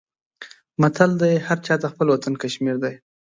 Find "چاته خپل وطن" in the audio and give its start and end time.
1.65-2.33